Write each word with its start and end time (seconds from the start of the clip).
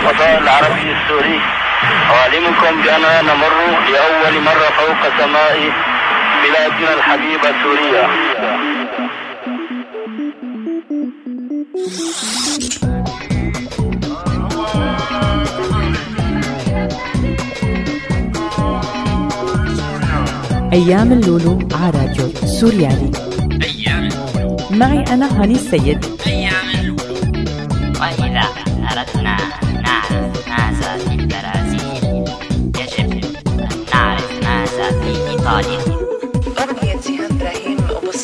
الفضاء 0.00 0.38
العربي 0.38 0.92
السوري. 0.92 1.40
أعلمكم 2.10 2.82
بأننا 2.82 3.22
نمر 3.22 3.52
لأول 3.92 4.42
مرة 4.42 4.68
فوق 4.78 5.02
سماء 5.18 5.72
بلادنا 6.42 6.94
الحبيبة 6.94 7.52
سوريا. 7.62 8.08
أيام 20.72 21.12
اللولو 21.12 21.68
على 21.72 21.98
راديو 21.98 22.28
سوريالي. 22.60 23.10
أيام 23.62 24.08
اللولو. 24.08 24.56
معي 24.70 25.04
أنا 25.14 25.42
هاني 25.42 25.54
السيد. 25.54 26.06
أيام 26.26 26.49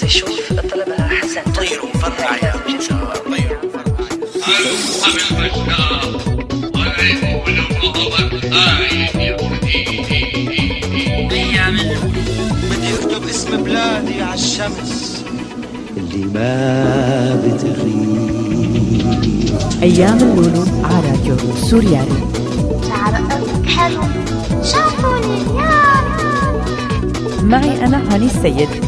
طلبها 0.07 1.09
حسن. 1.09 1.53
طيروا 1.53 1.93
فرقع 2.03 2.37
يا 2.37 2.55
بشار 2.67 3.17
طيروا 3.27 3.71
فرقع 3.71 4.07
أيام 11.33 11.77
اللولو 11.77 12.11
بدي 12.71 12.95
اكتب 12.95 13.23
اسم 13.29 13.65
بلادي 13.65 14.23
على 14.23 14.35
الشمس 14.35 15.25
اللي 15.97 16.25
ما 16.35 17.43
بتغيب. 17.45 18.17
أيام 19.83 20.19
اللولو 20.19 20.65
على 20.85 21.11
راديو 21.11 21.37
سوريالي. 21.71 22.21
شعر 22.89 23.15
حلو. 23.67 24.03
شافوني 24.63 25.39
يا 25.59 25.73
معي 27.43 27.85
أنا 27.85 28.15
هاني 28.15 28.27
السيد. 28.27 28.86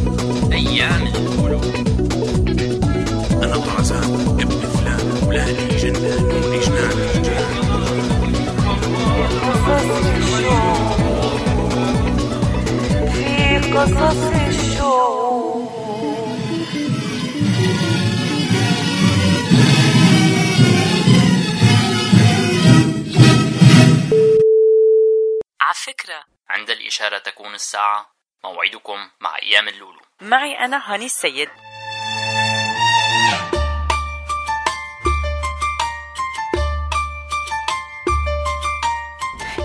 الإشارة 27.08 27.30
تكون 27.30 27.54
الساعة. 27.54 28.06
موعدكم 28.44 28.98
مع 29.20 29.36
أيام 29.42 29.68
اللولو. 29.68 30.00
معي 30.20 30.64
أنا 30.64 30.94
هاني 30.94 31.04
السيد. 31.04 31.48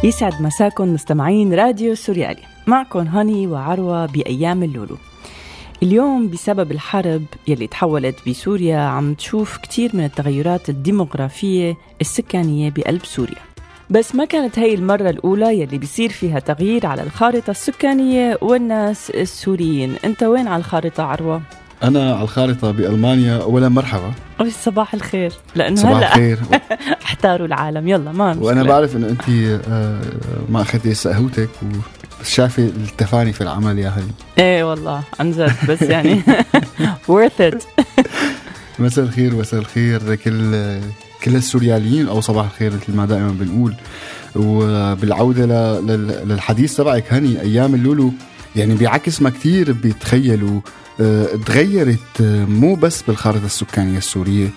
يسعد 0.03 0.41
مساكم 0.41 0.93
مستمعين 0.93 1.53
راديو 1.53 1.95
سوريالي. 1.95 2.43
معكم 2.67 3.07
هاني 3.07 3.47
وعروة 3.47 4.05
بأيام 4.05 4.63
اللولو. 4.63 4.97
اليوم 5.83 6.29
بسبب 6.29 6.71
الحرب 6.71 7.25
يلي 7.47 7.67
تحولت 7.67 8.29
بسوريا 8.29 8.79
عم 8.79 9.13
تشوف 9.13 9.57
كتير 9.57 9.91
من 9.93 10.05
التغيرات 10.05 10.69
الديموغرافية 10.69 11.77
السكانية 12.01 12.69
بقلب 12.69 13.05
سوريا. 13.05 13.52
بس 13.89 14.15
ما 14.15 14.25
كانت 14.25 14.59
هي 14.59 14.73
المرة 14.73 15.09
الأولى 15.09 15.59
يلي 15.59 15.77
بيصير 15.77 16.09
فيها 16.09 16.39
تغيير 16.39 16.85
على 16.85 17.03
الخارطة 17.03 17.51
السكانية 17.51 18.37
والناس 18.41 19.09
السوريين. 19.09 19.95
أنت 20.05 20.23
وين 20.23 20.47
على 20.47 20.59
الخارطة 20.59 21.03
عروة؟ 21.03 21.41
أنا 21.83 22.13
على 22.13 22.23
الخارطة 22.23 22.71
بألمانيا 22.71 23.41
أولا 23.41 23.69
مرحبا. 23.69 24.11
صباح 24.49 24.93
الخير. 24.93 25.33
لأنه 25.55 25.75
صباح 25.75 25.95
هلأ 25.97 26.07
الخير. 26.07 26.37
احتاروا 27.05 27.47
العالم. 27.47 27.87
يلا 27.87 28.11
ما 28.11 28.29
مشكلة. 28.33 28.45
وأنا 28.45 28.63
بعرف 28.63 28.95
إنه 28.95 29.09
أنت 29.09 29.21
آه، 29.69 30.01
ما 30.49 30.61
أخذتي 30.61 30.89
لسه 30.89 31.13
قهوتك 31.13 31.49
و- 31.63 31.65
بس 32.21 32.29
شايفة 32.33 32.63
التفاني 32.63 33.33
في 33.33 33.41
العمل 33.41 33.79
يا 33.79 33.89
هلي 33.89 34.11
إيه 34.37 34.63
والله 34.63 35.03
عن 35.19 35.31
جد. 35.31 35.53
بس 35.69 35.81
يعني 35.81 36.21
worth 37.11 37.51
it. 37.51 37.57
مساء 38.79 39.05
الخير 39.05 39.35
مساء 39.35 39.59
الخير 39.59 40.15
كل 40.15 40.55
كل 41.23 41.35
السورياليين 41.35 42.07
أو 42.07 42.21
صباح 42.21 42.45
الخير 42.45 42.73
مثل 42.73 42.95
ما 42.95 43.05
دائما 43.05 43.31
بنقول. 43.31 43.75
وبالعودة 44.35 45.79
للحديث 46.25 46.75
تبعك 46.75 47.13
هني 47.13 47.41
أيام 47.41 47.75
اللولو 47.75 48.11
يعني 48.55 48.75
بيعكس 48.75 49.21
ما 49.21 49.29
كثير 49.29 49.71
بيتخيلوا 49.71 50.61
آه، 51.01 51.25
تغيرت 51.45 52.21
آه، 52.21 52.45
مو 52.45 52.75
بس 52.75 53.01
بالخارطة 53.01 53.45
السكانية 53.45 53.97
السورية 53.97 54.49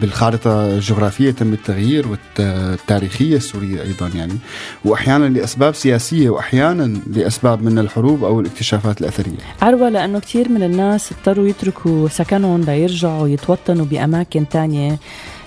بالخارطة 0.00 0.66
الجغرافية 0.66 1.30
تم 1.30 1.52
التغيير 1.52 2.06
والتاريخية 2.08 3.36
السورية 3.36 3.82
أيضا 3.82 4.10
يعني. 4.14 4.38
وأحيانا 4.84 5.24
لأسباب 5.24 5.74
سياسية 5.74 6.30
وأحيانا 6.30 7.00
لأسباب 7.06 7.62
من 7.62 7.78
الحروب 7.78 8.24
أو 8.24 8.40
الاكتشافات 8.40 9.00
الأثرية. 9.00 9.38
عروة 9.62 9.88
لأنه 9.88 10.18
كتير 10.18 10.48
من 10.48 10.62
الناس 10.62 11.12
اضطروا 11.12 11.48
يتركوا 11.48 12.08
سكنهم 12.08 12.60
ليرجعوا 12.60 13.28
يتوطنوا 13.28 13.84
بأماكن 13.84 14.48
تانية. 14.48 14.98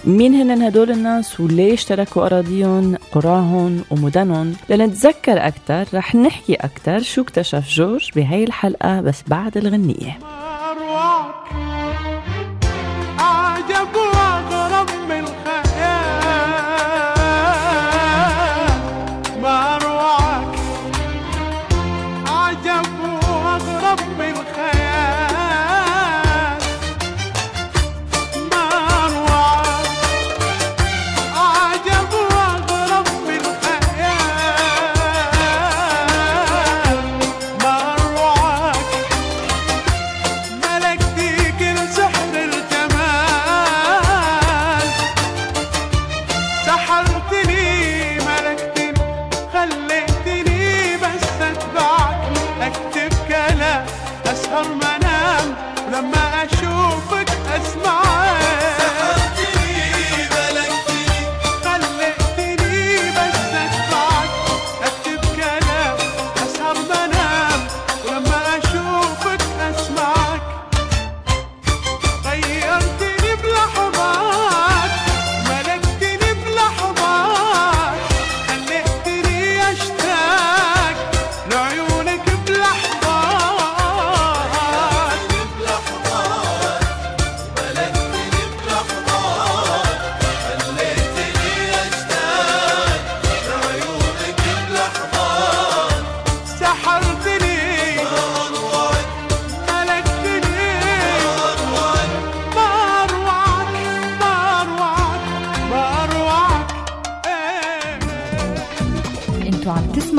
مين 0.06 0.34
هن 0.34 0.62
هدول 0.62 0.92
الناس 0.92 1.40
وليش 1.40 1.86
تركوا 1.86 2.26
أراضيهم 2.26 2.96
قراهم 3.12 3.84
ومدنهم؟ 3.92 4.54
لنتذكر 4.70 5.48
أكثر 5.48 5.86
رح 5.94 6.16
نحكي 6.16 6.56
أكثر 6.56 7.00
شو 7.00 7.22
اكتشف 7.22 7.70
جورج 7.70 8.10
بهاي 8.16 8.44
الحلقة 8.44 9.02
بس 9.02 9.24
بعد 9.28 9.58
الغنية. 9.58 10.18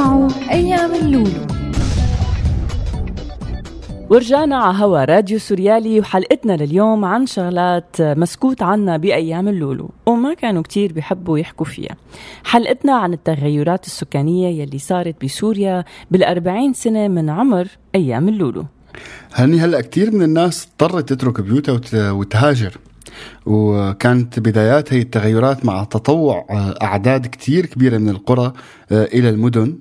تسمعوا 0.02 0.28
أيام 0.50 0.94
اللولو. 0.94 1.46
ورجعنا 4.10 4.56
على 4.56 4.78
هوا 4.78 5.04
راديو 5.04 5.38
سوريالي 5.38 6.00
وحلقتنا 6.00 6.52
لليوم 6.52 7.04
عن 7.04 7.26
شغلات 7.26 7.96
مسكوت 8.00 8.62
عنا 8.62 8.96
بأيام 8.96 9.48
اللولو 9.48 9.90
وما 10.06 10.34
كانوا 10.34 10.62
كتير 10.62 10.92
بيحبوا 10.92 11.38
يحكوا 11.38 11.66
فيها. 11.66 11.96
حلقتنا 12.44 12.92
عن 12.92 13.12
التغيرات 13.12 13.86
السكانية 13.86 14.62
يلي 14.62 14.78
صارت 14.78 15.24
بسوريا 15.24 15.84
بالأربعين 16.10 16.72
سنة 16.72 17.08
من 17.08 17.30
عمر 17.30 17.68
أيام 17.94 18.28
اللولو. 18.28 18.64
هني 19.34 19.60
هلأ 19.60 19.80
كثير 19.80 20.10
من 20.10 20.22
الناس 20.22 20.66
اضطرت 20.80 21.12
تترك 21.12 21.40
بيوتها 21.40 21.72
وت- 21.72 21.94
وتهاجر 21.94 22.78
وكانت 23.46 24.40
بدايات 24.40 24.92
هي 24.92 25.00
التغيرات 25.00 25.64
مع 25.64 25.84
تطوع 25.84 26.46
أعداد 26.82 27.26
كتير 27.26 27.66
كبيرة 27.66 27.98
من 27.98 28.08
القرى 28.08 28.52
آه، 28.92 29.04
إلى 29.04 29.28
المدن. 29.28 29.78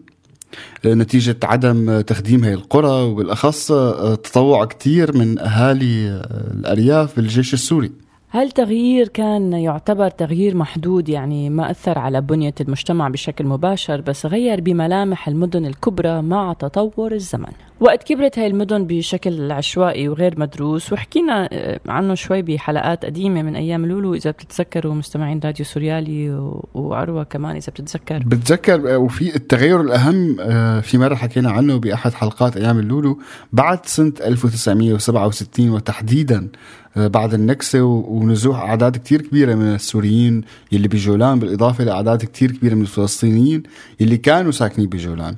نتيجة 0.85 1.37
عدم 1.43 1.89
آه، 1.89 2.01
تخديم 2.01 2.43
هي 2.43 2.53
القرى 2.53 3.03
وبالأخص 3.03 3.71
آه، 3.71 4.15
تطوع 4.15 4.65
كتير 4.65 5.17
من 5.17 5.39
أهالي 5.39 6.09
آه، 6.09 6.51
الأرياف 6.53 7.15
بالجيش 7.15 7.53
السوري. 7.53 7.91
هل 8.33 8.51
تغيير 8.51 9.07
كان 9.07 9.53
يعتبر 9.53 10.09
تغيير 10.09 10.55
محدود 10.55 11.09
يعني 11.09 11.49
ما 11.49 11.71
أثر 11.71 11.99
على 11.99 12.21
بنية 12.21 12.53
المجتمع 12.61 13.07
بشكل 13.09 13.45
مباشر 13.45 14.01
بس 14.01 14.25
غير 14.25 14.61
بملامح 14.61 15.27
المدن 15.27 15.65
الكبرى 15.65 16.21
مع 16.21 16.53
تطور 16.53 17.11
الزمن؟ 17.11 17.51
وقت 17.79 18.03
كبرت 18.03 18.39
هاي 18.39 18.47
المدن 18.47 18.87
بشكل 18.87 19.51
عشوائي 19.51 20.09
وغير 20.09 20.39
مدروس 20.39 20.93
وحكينا 20.93 21.49
آه، 21.51 21.79
عنه 21.87 22.13
شوي 22.13 22.41
بحلقات 22.41 23.05
قديمة 23.05 23.41
من 23.41 23.55
أيام 23.55 23.85
لولو 23.85 24.13
إذا 24.13 24.31
بتتذكروا 24.31 24.93
مستمعين 24.93 25.39
راديو 25.45 25.65
سوريالي 25.65 26.51
وعروة 26.73 27.23
كمان 27.23 27.55
إذا 27.55 27.69
بتتذكر. 27.69 28.19
بتذكر 28.25 28.93
آه، 28.93 28.97
وفي 28.97 29.35
التغير 29.35 29.81
الأهم 29.81 30.37
آه، 30.39 30.79
في 30.79 30.97
مرة 30.97 31.15
حكينا 31.15 31.51
عنه 31.51 31.77
بأحد 31.77 32.13
حلقات 32.13 32.57
أيام 32.57 32.79
اللولو 32.79 33.19
بعد 33.53 33.85
سنة 33.85 34.13
1967 34.21 35.69
وتحديدا 35.69 36.49
بعد 36.95 37.33
النكسة 37.33 37.83
و- 37.83 38.05
ونزوح 38.07 38.59
أعداد 38.59 38.97
كتير 38.97 39.21
كبيرة 39.21 39.55
من 39.55 39.75
السوريين 39.75 40.41
يلي 40.71 40.87
بجولان 40.87 41.39
بالإضافة 41.39 41.83
لأعداد 41.83 42.23
كتير 42.25 42.51
كبيرة 42.51 42.75
من 42.75 42.81
الفلسطينيين 42.81 43.63
يلي 43.99 44.17
كانوا 44.17 44.51
ساكنين 44.51 44.89
بجولان 44.89 45.35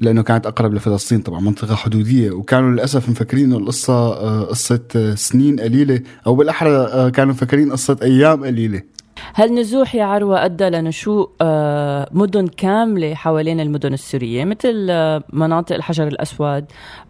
لأنه 0.00 0.22
كانت 0.22 0.46
أقرب 0.46 0.74
لفلسطين 0.74 1.20
طبعا 1.20 1.40
منطقة 1.40 1.74
حدودية 1.74 2.30
وكانوا 2.30 2.70
للأسف 2.70 3.08
مفكرين 3.08 3.44
إنه 3.44 3.56
القصة 3.58 3.94
آه، 3.94 4.42
قصة 4.44 4.80
آه، 4.96 5.14
سنين 5.14 5.60
قليلة 5.60 6.00
أو 6.26 6.34
بالأحرى 6.34 6.70
آه، 6.70 7.08
كانوا 7.08 7.32
مفكرين 7.32 7.72
قصة 7.72 7.96
أيام 8.02 8.44
قليلة. 8.44 8.82
هالنزوح 9.34 9.94
يا 9.94 10.04
عروة 10.04 10.44
أدى 10.44 10.64
لنشوء 10.64 11.30
آه، 11.40 12.08
مدن 12.12 12.46
كاملة 12.46 13.14
حوالين 13.14 13.60
المدن 13.60 13.92
السورية؟ 13.92 14.44
مثل 14.44 14.86
آه، 14.90 15.22
مناطق 15.32 15.76
الحجر 15.76 16.06
الأسود 16.06 16.64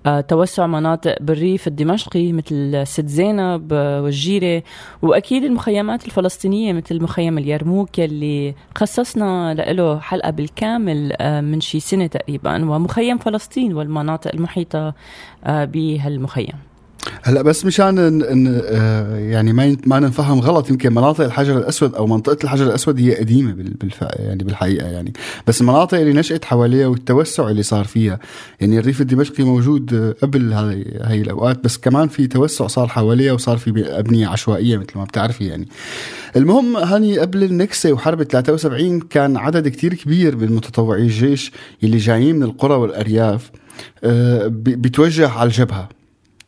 آه، 0.06 0.20
توسع 0.20 0.67
مناطق 0.67 1.17
بالريف 1.20 1.67
الدمشقي 1.67 2.32
مثل 2.32 2.87
ست 2.87 3.06
زينب 3.06 3.73
والجيرة 3.73 4.62
وأكيد 5.03 5.44
المخيمات 5.44 6.06
الفلسطينية 6.06 6.73
مثل 6.73 7.03
مخيم 7.03 7.38
اليرموك 7.38 7.99
يلي 7.99 8.55
خصصنا 8.76 9.55
له 9.55 10.00
حلقة 10.00 10.31
بالكامل 10.31 11.17
من 11.20 11.61
شي 11.61 11.81
سنة 11.81 12.06
تقريبا 12.06 12.70
ومخيم 12.70 13.19
فلسطين 13.19 13.75
والمناطق 13.75 14.31
المحيطة 14.35 14.94
بهالمخيم. 15.47 16.72
هلا 17.25 17.43
بس 17.43 17.65
مشان 17.65 17.99
إن 17.99 18.23
إن 18.23 18.61
آه، 18.65 19.17
يعني 19.17 19.53
ما 19.53 19.77
ما 19.87 20.01
نفهم 20.01 20.41
غلط 20.41 20.71
يمكن 20.71 20.93
مناطق 20.93 21.25
الحجر 21.25 21.59
الأسود 21.59 21.95
أو 21.95 22.07
منطقة 22.07 22.37
الحجر 22.45 22.67
الأسود 22.67 23.01
هي 23.01 23.15
قديمة 23.15 23.53
بال- 23.53 23.75
بالف 23.75 24.03
يعني 24.03 24.45
بالحقيقة 24.45 24.87
يعني. 24.87 25.13
بس 25.47 25.61
المناطق 25.61 25.99
اللي 25.99 26.13
نشأت 26.13 26.45
حواليها 26.45 26.87
والتوسع 26.87 27.49
اللي 27.49 27.63
صار 27.63 27.85
فيها 27.85 28.19
يعني 28.61 28.79
الريف 28.79 29.01
الدمشقي 29.01 29.45
موجود 29.45 29.95
آه، 29.95 30.15
قبل 30.23 30.53
هاي 30.53 30.99
هاي 31.03 31.21
الأوقات 31.21 31.65
بس 31.65 31.79
كمان 31.79 32.09
في 32.09 32.27
توسع 32.27 32.67
صار 32.67 32.89
حواليها 32.89 33.33
وصار 33.33 33.57
في 33.59 33.85
أبنية 33.99 34.27
عشوائية 34.27 34.77
مثل 34.77 34.93
ما 34.99 35.05
بتعرفي 35.05 35.45
يعني. 35.47 35.69
المهم 36.37 36.77
هاني 36.77 37.19
قبل 37.19 37.43
النكسة 37.45 37.93
وحرب 37.93 38.23
73 38.23 39.01
كان 39.01 39.37
عدد 39.37 39.69
كتير 39.69 39.95
كبير 39.95 40.37
من 40.37 40.53
متطوعي 40.53 41.03
الجيش 41.03 41.53
اللي 41.85 41.97
جايين 41.97 42.37
من 42.37 42.43
القرى 42.43 42.75
والأرياف 42.75 43.51
آه، 44.05 44.47
بيتوجه 44.47 45.29
على 45.29 45.47
الجبهه 45.47 45.89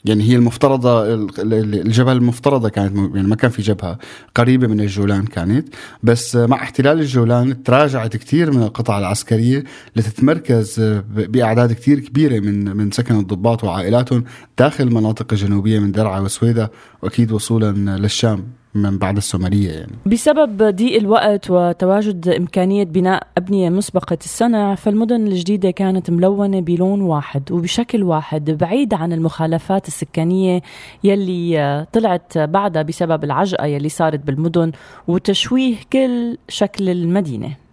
يعني 0.05 0.25
هي 0.25 0.37
المفترضة 0.37 1.15
ال- 1.15 1.41
ال- 1.55 1.81
الجبهة 1.87 2.13
المفترضة 2.13 2.69
كانت 2.69 2.97
يعني 3.17 3.29
ما 3.29 3.37
كان 3.37 3.51
في 3.51 3.63
جبهة 3.63 3.99
قريبة 4.35 4.67
من 4.67 4.81
الجولان 4.81 5.25
كانت. 5.27 5.69
بس 6.03 6.37
مع 6.37 6.57
احتلال 6.57 7.01
الجولان 7.01 7.63
تراجعت 7.63 8.17
كثير 8.17 8.53
من 8.53 8.63
القطع 8.63 8.99
العسكرية 8.99 9.65
لتتمركز 9.97 10.81
ب- 10.81 11.33
بأعداد 11.33 11.73
كثير 11.73 12.01
كبيرة 12.01 12.41
من 12.41 12.77
من 12.77 12.91
سكن 12.91 13.19
الضباط 13.19 13.65
وعائلاتهم 13.65 14.25
داخل 14.59 14.85
المناطق 14.85 15.27
الجنوبية 15.33 15.79
من 15.79 15.93
درعا 15.93 16.21
وسويدة 16.21 16.71
وأكيد 17.03 17.33
وصولا 17.33 17.97
للشام. 17.99 18.45
من 18.75 18.99
بعد 18.99 19.17
السومرية 19.17 19.71
يعني. 19.71 19.93
بسبب 20.07 20.63
ضيق 20.63 20.97
الوقت 20.97 21.51
وتواجد 21.51 22.29
إمكانية 22.29 22.85
بناء 22.85 23.27
أبنية 23.39 23.71
مسبقة 23.71 24.19
الصنع 24.25 24.75
فالمدن 24.75 25.27
الجديدة 25.27 25.71
كانت 25.71 26.11
ملونة 26.11 26.61
بلون 26.61 27.01
واحد 27.01 27.53
وبشكل 27.53 28.03
واحد 28.03 28.51
بعيد 28.51 28.95
عن 28.95 29.13
المخالفات 29.13 29.89
السكانية 29.89 30.63
يلي 31.05 31.87
طلعت 31.93 32.39
بعدها 32.39 32.83
بسبب 32.83 33.25
العجقة 33.25 33.67
يلي 33.67 33.89
صارت 33.89 34.21
بالمدن 34.21 34.73
وتشويه 35.09 35.77
كل 35.93 36.39
شكل 36.49 36.89
المدينة. 36.89 37.64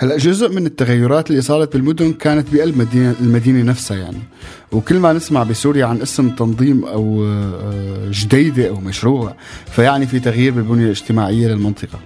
هلا 0.00 0.16
جزء 0.16 0.48
من 0.48 0.66
التغيرات 0.66 1.30
اللي 1.30 1.42
صارت 1.42 1.72
بالمدن 1.72 2.12
كانت 2.12 2.54
بقلب 2.54 2.78
مدينة 2.78 3.14
المدينة 3.20 3.62
نفسها 3.62 3.96
يعني. 3.96 4.18
وكل 4.72 4.98
ما 4.98 5.12
نسمع 5.12 5.42
بسوريا 5.42 5.86
عن 5.86 6.02
اسم 6.02 6.30
تنظيم 6.30 6.84
أو 6.84 7.24
آه، 7.24 8.10
جديدة 8.10 8.68
أو 8.68 8.80
مشروع 8.80 9.34
فيعني 9.66 10.06
في 10.06 10.20
تغيير 10.20 10.52
بالبنية 10.52 10.84
الاجتماعية 10.84 11.48
للمنطقة. 11.48 11.98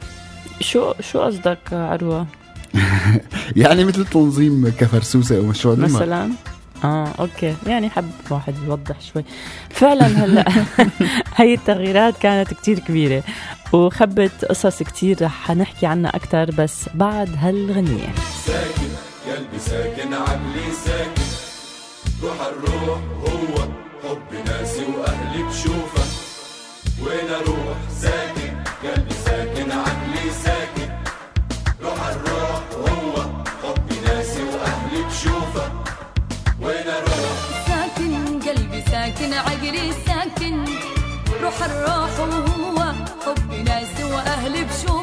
شو 0.61 0.93
شو 1.01 1.21
قصدك 1.21 1.73
عروة؟ 1.73 2.27
يعني 3.57 3.85
مثل 3.85 4.05
تنظيم 4.05 4.73
كفرسوسة 4.79 5.39
أو 5.39 5.43
مشروع 5.43 5.75
دمر 5.75 5.85
مثلا؟ 5.85 6.31
آه 6.85 7.09
أوكي. 7.21 7.55
يعني 7.67 7.91
حب 7.91 8.11
واحد 8.31 8.55
يوضح 8.67 9.01
شوي. 9.01 9.25
فعلا 9.71 10.07
هلا 10.07 10.45
هي 11.37 11.55
التغييرات 11.55 12.19
كانت 12.19 12.55
كتير 12.55 12.79
كبيرة 12.79 13.23
وخبت 13.73 14.45
قصص 14.45 14.83
كتير 14.83 15.17
رح 15.25 15.51
نحكي 15.51 15.87
عنها 15.87 16.17
أكثر 16.17 16.51
بس 16.51 16.89
بعد 16.95 17.29
هالغنية. 17.39 18.09
ساكن 18.47 18.91
قلبي 19.27 19.59
ساكن 19.59 20.15
عقلي 20.15 20.73
ساكن. 20.85 21.23
روح 22.23 22.37
الروح 22.41 22.99
هو 23.21 23.63
حب 24.03 24.47
ناسي 24.47 24.85
وأهلي 24.99 25.43
بشوفك 25.43 26.11
وين 27.03 27.31
أروح؟ 27.35 27.77
ساكن 28.01 28.53
قلبي 28.85 29.15
ساكن 29.25 29.73
عقلي 29.73 30.31
ساكن. 30.45 30.93
روح 31.83 32.07
الروح 32.09 32.63
هو 32.89 33.23
حب 33.63 33.93
ناسي 34.07 34.43
وأهلي 34.43 35.03
بشوفك 35.09 35.73
وين 36.63 36.89
أروح؟ 36.89 37.39
ساكن 37.67 38.41
قلبي 38.41 38.83
ساكن 38.91 39.33
عقلي 39.35 39.93
ساكن. 40.07 40.65
روح 41.43 41.63
الروح 41.65 42.21
وهو 42.21 42.93
حب 43.27 43.53
ناسي 43.65 44.05
واهلي 44.05 44.65
بشوفه 44.65 45.02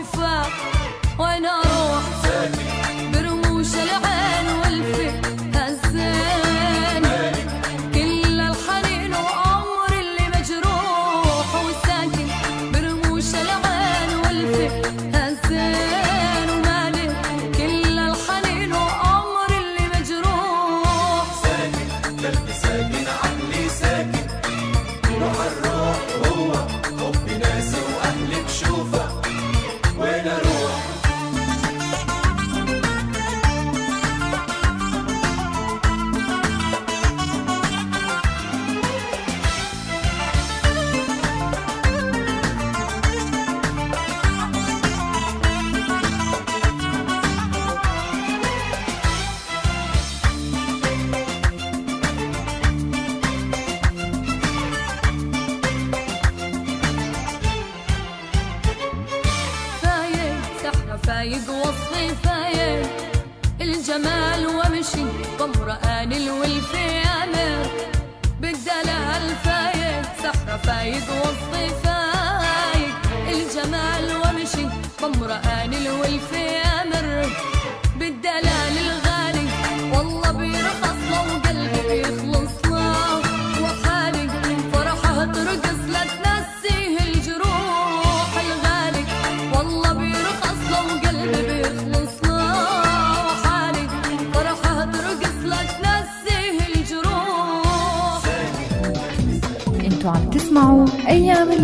وصفي 70.97 71.69
فايق 71.83 72.95
الجمال 73.29 74.15
ومشي 74.15 74.65
بمرآن 75.01 75.73
الولف 75.73 76.33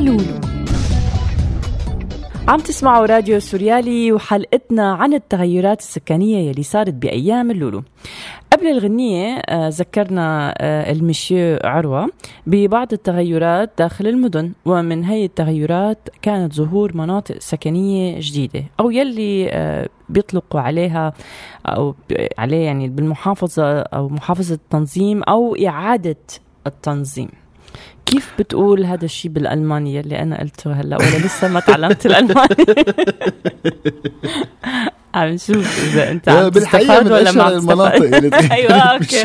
اللولو 0.06 0.40
عم 2.48 2.60
تسمعوا 2.60 3.06
راديو 3.06 3.40
سوريالي 3.40 4.12
وحلقتنا 4.12 4.94
عن 4.94 5.14
التغيرات 5.14 5.80
السكانية 5.80 6.50
يلي 6.50 6.64
صارت 6.64 6.94
بأيام 6.94 7.52
اللولو. 7.52 7.84
قبل 8.54 8.68
الغنية 8.68 9.36
آه، 9.36 9.70
ذكرنا 9.70 10.56
آه، 10.58 10.92
المشيو 10.92 11.60
عروة 11.64 12.10
ببعض 12.48 12.94
التغيرات 12.94 13.72
داخل 13.78 14.08
المدن 14.08 14.52
ومن 14.66 15.04
هي 15.04 15.26
التغيرات 15.26 16.10
كانت 16.22 16.54
ظهور 16.54 16.98
مناطق 16.98 17.40
سكنية 17.40 18.16
جديدة 18.20 18.64
أو 18.80 18.92
يلي 18.92 19.50
آه، 19.50 19.90
بيطلقوا 20.10 20.62
عليها 20.62 21.14
أو 21.66 21.96
عليه 22.38 22.66
يعني 22.66 22.90
بالمحافظة 22.90 23.80
أو 23.80 24.10
محافظة 24.10 24.56
التنظيم 24.56 25.24
أو 25.24 25.56
إعادة 25.56 26.18
التنظيم. 26.68 27.45
كيف 28.06 28.34
بتقول 28.40 28.86
هذا 28.86 29.06
الشيء 29.06 29.32
بالألماني 29.32 30.00
اللي 30.00 30.22
أنا 30.22 30.40
قلته 30.40 30.74
هلأ؟ 30.74 30.98
ولا 30.98 31.26
لسه 31.26 31.48
ما 31.48 31.60
تعلمت 31.60 32.06
الألماني؟ 32.06 32.56
عم 35.16 35.28
نشوف 35.28 35.84
إذا 35.84 36.12
أنت 36.12 36.30
عم 36.30 36.50
بالحقيقة 36.50 37.00
تستفاد 37.00 37.06
من 37.06 37.12
ولا 37.12 37.32
ما 37.32 37.58
المناطق 37.58 38.52
أيوة 38.52 38.74
أوكي. 38.94 39.24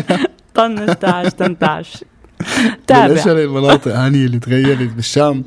طنش 0.55 0.97
تعش 1.01 1.33
تنتعش 1.33 2.05
من 2.41 2.71
تابع. 2.87 3.15
أشهر 3.15 3.39
المناطق 3.39 3.97
هاني 3.97 4.25
اللي 4.25 4.39
تغيرت 4.39 4.93
بالشام 4.93 5.45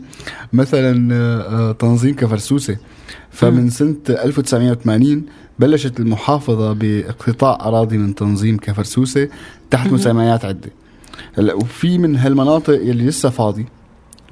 مثلا 0.54 1.14
آه، 1.16 1.70
آه، 1.70 1.72
تنظيم 1.72 2.16
كفرسوسة. 2.16 2.78
فمن 3.32 3.70
سنة 3.70 3.96
1980 4.10 5.26
بلشت 5.60 6.00
المحافظة 6.00 6.74
باقتطاع 6.74 7.58
أراضي 7.62 7.98
من 7.98 8.16
تنظيم 8.16 8.58
كفرسوسة 8.58 9.30
تحت 9.72 9.88
مسميات 9.88 10.46
عدة. 10.46 10.70
هلا 11.38 11.54
وفي 11.54 11.98
من 11.98 12.16
هالمناطق 12.16 12.74
اللي 12.74 13.06
لسه 13.06 13.30
فاضي 13.30 13.66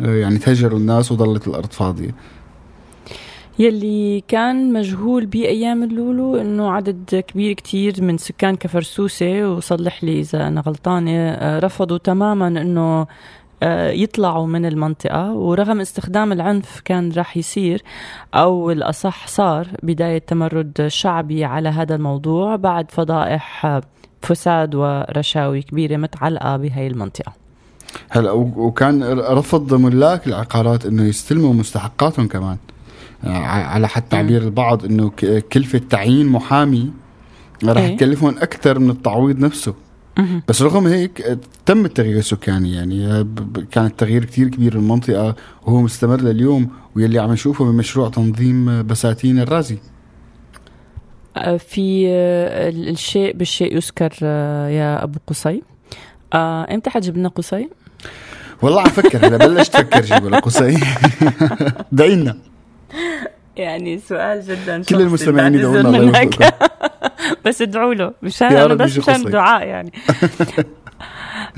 آه، 0.02 0.16
يعني 0.16 0.38
تهجروا 0.38 0.80
الناس 0.80 1.12
وظلت 1.12 1.48
الأرض 1.48 1.72
فاضية. 1.72 2.16
يلي 3.60 4.24
كان 4.28 4.74
مجهول 4.74 5.26
بأيام 5.26 5.84
اللولو 5.84 6.36
إنه 6.36 6.72
عدد 6.72 7.24
كبير 7.28 7.54
كتير 7.54 7.94
من 8.00 8.18
سكان 8.18 8.56
كفرسوسة 8.56 9.50
وصلح 9.50 10.04
لي 10.04 10.20
إذا 10.20 10.48
أنا 10.48 10.62
غلطانة 10.62 11.12
آه، 11.12 11.60
رفضوا 11.60 11.98
تماما 11.98 12.48
إنه 12.48 13.08
آه، 13.64 13.92
يطلعوا 13.92 14.48
من 14.48 14.66
المنطقة 14.66 15.34
ورغم 15.34 15.82
استخدام 15.82 16.32
العنف 16.32 16.80
كان 16.86 17.12
راح 17.12 17.38
يصير 17.38 17.84
أو 18.34 18.72
الأصح 18.72 19.28
صار 19.28 19.68
بداية 19.84 20.18
تمرد 20.18 20.86
شعبي 20.88 21.46
على 21.46 21.70
هذا 21.70 21.96
الموضوع 21.96 22.56
بعد 22.56 22.92
فضائح 22.92 23.82
فساد 24.22 24.76
ورشاوي 24.76 25.62
كبيرة 25.62 25.98
متعلقة 25.98 26.58
بهاي 26.58 26.88
المنطقة. 26.88 27.34
هلا 28.10 28.32
وكان 28.32 29.04
رفض 29.20 29.74
ملاك 29.74 30.28
العقارات 30.28 30.86
إنه 30.86 31.04
يستلموا 31.04 31.54
مستحقاتهم 31.54 32.28
كمان. 32.28 32.58
ع- 33.24 33.30
على 33.48 33.88
حد 33.88 34.02
تعبير 34.10 34.42
البعض 34.42 34.86
إنه 34.86 35.10
كلفة 35.54 35.82
تعيين 35.90 36.28
محامي 36.28 36.92
إيه. 37.64 37.96
تكلفهم 37.98 38.36
أكثر 38.38 38.80
من 38.80 38.90
التعويض 38.90 39.40
نفسه. 39.40 39.74
بس 40.48 40.62
رغم 40.62 40.88
هيك 40.88 41.22
آه، 41.22 41.38
تم 41.66 41.86
التغيير 41.86 42.18
السكاني 42.18 42.74
يعني. 42.74 43.08
آه، 43.08 43.28
كان 43.72 43.86
التغيير 43.86 44.26
كتير 44.26 44.48
كبير 44.48 44.74
بالمنطقة 44.78 45.36
وهو 45.66 45.82
مستمر 45.82 46.22
لليوم 46.22 46.70
واللي 46.96 47.20
عم 47.20 47.32
نشوفه 47.32 47.66
بمشروع 47.66 48.10
تنظيم 48.10 48.70
آه، 48.70 48.82
بساتين 48.82 49.40
الرازي. 49.40 49.76
آه، 49.76 49.91
في 51.58 52.06
آه، 52.10 52.70
ال- 52.70 52.90
الشيء 52.90 53.34
بالشيء 53.34 53.76
يذكر 53.76 54.14
آه، 54.24 54.70
يا 54.70 55.04
أبو 55.04 55.20
قصي. 55.28 55.62
آه، 56.34 56.74
إمتى 56.74 56.90
حتجيب 56.90 57.18
لنا 57.18 57.30
قصي؟ 57.30 57.70
والله 58.62 58.82
عم 58.82 58.88
فكر 58.90 59.28
هلا 59.28 59.38
بلشت 59.38 59.74
تفكر 59.74 60.02
جيبه 60.02 60.30
لقصي 60.30 60.78
دعينا 61.92 62.38
يعني 63.58 64.00
سؤال 64.00 64.42
جدا 64.48 64.84
كل 64.84 65.02
المستمعين 65.02 65.56
يدعوا 65.56 65.78
لنا 65.78 66.30
بس 67.46 67.62
ادعوا 67.62 67.94
له 67.94 68.14
مشان 68.22 68.48
أنا 68.48 68.74
بس 68.74 68.98
مشان 68.98 69.14
قصي. 69.14 69.26
الدعاء 69.26 69.68
يعني. 69.68 69.92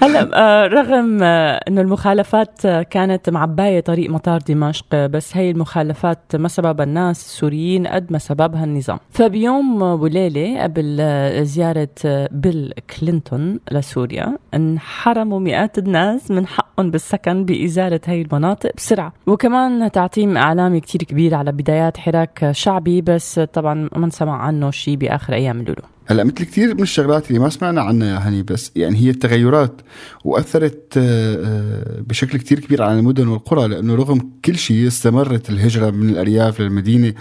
هلا 0.02 0.30
آه، 0.34 0.68
رغم 0.68 1.20
آه، 1.24 1.60
إنه 1.68 1.82
المخالفات 1.82 2.66
آه، 2.66 2.82
كانت 2.82 3.30
معباية 3.30 3.80
طريق 3.80 4.10
مطار 4.10 4.40
دمشق 4.42 5.06
بس 5.06 5.38
هي 5.38 5.52
المخالفات 5.52 6.36
ما 6.36 6.48
سببها 6.48 6.86
الناس 6.86 7.26
السوريين 7.26 7.88
قد 7.88 8.12
ما 8.12 8.18
سببها 8.18 8.64
النظام. 8.64 9.00
فبيوم 9.10 9.82
وليلة 9.82 10.64
قبل 10.64 10.98
زيارة 11.46 11.90
بيل 12.32 12.74
كلينتون 13.00 13.60
لسوريا 13.72 14.38
انحرموا 14.54 15.40
مئات 15.40 15.78
الناس 15.78 16.32
من 16.32 16.48
حقهم 16.48 16.92
بالسكن 16.92 17.46
بإزالة 17.46 18.00
هي 18.06 18.22
المناطق 18.22 18.72
بسرعة. 18.78 19.14
وكمان 19.28 19.92
تعتيم 19.92 20.38
إعلامي 20.38 20.80
كتير 20.80 21.04
كبير 21.04 21.36
على 21.36 21.52
بدايات 21.52 21.98
حراك 21.98 22.50
شعبي 22.52 23.02
بس 23.02 23.40
طبعا 23.40 23.90
ما 23.96 24.08
نسمع 24.08 24.42
عنه 24.42 24.72
شيء 24.72 24.96
بآخر 24.96 25.34
أيام 25.34 25.60
اللولو 25.60 25.82
هلا 26.06 26.24
مثل 26.24 26.34
كثير 26.36 26.76
من 26.76 26.82
الشغلات 26.82 27.28
اللي 27.28 27.40
ما 27.40 27.50
سمعنا 27.50 27.82
عنها 27.82 28.08
يا 28.08 28.18
هني 28.30 28.44
بس 28.44 28.72
يعني 28.76 28.98
هي 28.98 29.10
التغيرات 29.10 29.82
وأثرت 30.26 30.94
آه، 30.98 31.36
آه، 31.46 32.02
بشكل 32.02 32.38
كثير 32.38 32.60
كبير 32.60 32.84
على 32.84 33.00
المدن 33.00 33.28
والقرى 33.28 33.68
لأنه 33.68 33.96
رغم 33.96 34.30
كل 34.46 34.56
شيء 34.58 34.88
استمرت 34.88 35.50
الهجرة 35.50 35.90
من 35.90 36.10
الأرياف 36.10 36.62
للمدينة 36.62 37.14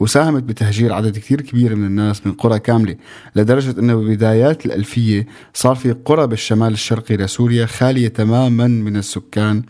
وساهمت 0.00 0.42
بتهجير 0.42 0.92
عدد 0.92 1.18
كثير 1.18 1.40
كبير 1.40 1.74
من 1.76 1.86
الناس 1.86 2.26
من 2.26 2.32
قرى 2.32 2.58
كاملة 2.58 2.96
لدرجة 3.36 3.80
إنه 3.80 3.94
ببدايات 3.94 4.66
الألفية 4.66 5.26
صار 5.54 5.74
في 5.76 5.92
قرى 5.92 6.26
بالشمال 6.26 6.72
الشرقي 6.72 7.16
لسوريا 7.16 7.66
خالية 7.66 8.08
تماما 8.08 8.66
من 8.66 8.96
السكان 8.96 9.62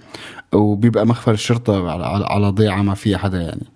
وبيبقى 0.53 1.07
مخفر 1.07 1.33
الشرطة 1.33 1.91
على 2.31 2.49
ضيعة 2.51 2.83
ما 2.83 2.95
فيها 2.95 3.19
حدا 3.19 3.41
يعني. 3.41 3.67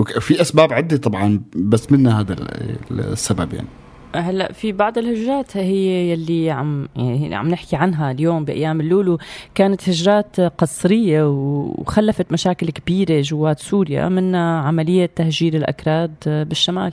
وفي 0.00 0.40
أسباب 0.40 0.72
عدة 0.72 0.96
طبعا 0.96 1.40
بس 1.56 1.92
منها 1.92 2.20
هذا 2.20 2.32
ال- 2.32 3.00
السبب 3.00 3.52
يعني. 3.54 3.68
هلا 4.14 4.52
في 4.52 4.72
بعض 4.72 4.98
الهجرات 4.98 5.56
هي 5.56 6.12
يلي 6.12 6.50
عم 6.50 6.88
يعني 6.96 7.34
عم 7.34 7.48
نحكي 7.48 7.76
عنها 7.76 8.10
اليوم 8.10 8.44
بأيام 8.44 8.80
اللولو. 8.80 9.18
كانت 9.54 9.88
هجرات 9.88 10.40
قسريه 10.40 11.28
وخلفت 11.28 12.32
مشاكل 12.32 12.70
كبيرة 12.70 13.20
جوات 13.20 13.60
سوريا 13.60 14.08
منها 14.08 14.60
عملية 14.60 15.10
تهجير 15.16 15.54
الأكراد 15.56 16.14
بالشمال. 16.26 16.92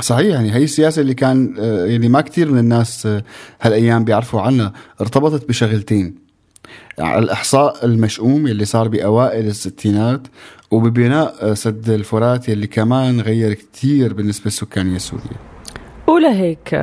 صحيح 0.00 0.34
يعني 0.34 0.54
هي 0.54 0.64
السياسة 0.64 1.02
اللي 1.02 1.14
كان 1.14 1.54
اللي 1.58 2.08
ما 2.08 2.20
كتير 2.20 2.50
من 2.52 2.58
الناس 2.58 3.08
هالأيام 3.60 4.04
بيعرفوا 4.04 4.40
عنها 4.40 4.72
ارتبطت 5.00 5.48
بشغلتين. 5.48 6.14
يعني 6.98 7.18
الإحصاء 7.18 7.84
المشؤوم 7.84 8.46
اللي 8.46 8.64
صار 8.64 8.88
بأوائل 8.88 9.46
الستينات 9.46 10.26
وببناء 10.70 11.54
سد 11.54 11.90
الفرات 11.90 12.48
اللي 12.48 12.66
كمان 12.66 13.20
غير 13.20 13.52
كتير 13.52 14.14
بالنسبة 14.14 14.44
للسكانية 14.44 14.96
السورية 14.96 15.51
ولهيك 16.06 16.74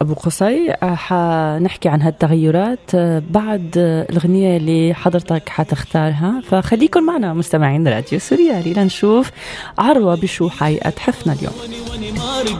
أبو 0.00 0.14
قصي 0.14 0.72
حنحكي 0.82 1.88
عن 1.88 2.02
هالتغيرات 2.02 2.96
بعد 3.30 3.70
الغنيه 4.10 4.56
اللي 4.56 4.94
حضرتك 4.94 5.48
حتختارها. 5.48 6.42
فخليكم 6.50 7.02
معنا 7.02 7.32
مستمعين 7.34 7.88
راديو 7.88 8.18
سوريالي 8.18 8.72
لنشوف 8.72 9.30
عروة 9.78 10.14
بشو 10.14 10.48
حيقت 10.48 10.98
حفنا 10.98 11.32
اليوم. 11.32 11.54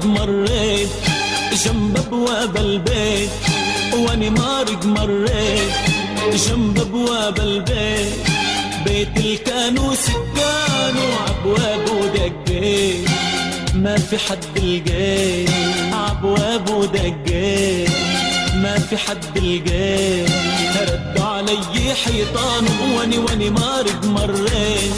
مريت 0.05 0.89
جنب 1.65 1.97
أبواب 2.07 2.57
البيت. 2.57 3.31
واني 3.95 4.31
مارق 4.31 4.87
مريت 4.87 5.73
جنب 6.35 6.79
أبواب 6.79 7.39
البيت. 7.39 8.13
بيت 8.87 9.17
الكانوس 9.17 10.07
كانوا 10.09 11.13
عبواب 11.29 11.85
ودقيت. 11.91 13.09
ما 13.75 13.97
في 13.97 14.19
حد 14.19 14.59
لقيت 14.59 15.51
عبواب 15.93 16.71
ودقيت 16.71 17.91
ما 18.55 18.79
في 18.91 18.97
حد 18.97 19.39
لقيت 19.39 20.31
ردوا 20.81 21.25
علي 21.25 21.95
حيطان 22.05 22.65
واني 22.97 23.19
واني 23.19 23.51
مارق 23.51 24.05
مريت 24.05 24.93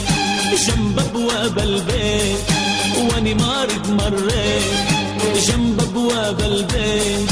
جنب 0.67 0.99
أبواب 0.99 1.59
البيت 1.59 2.39
واني 2.97 3.35
مارق 3.35 3.87
مريت 3.89 4.73
جنب 5.49 5.81
أبواب 5.81 6.41
البيت. 6.41 7.31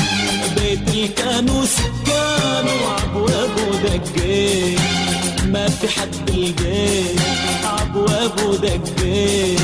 بيت 0.56 0.88
الكانوس 0.94 1.74
كانوا 2.06 2.88
عبواب 3.00 3.50
ودقيت 3.68 4.78
ما 5.52 5.68
في 5.68 5.88
حد 5.88 6.28
الجيت 6.28 7.20
عبواب 7.64 8.40
ودقيت 8.46 9.60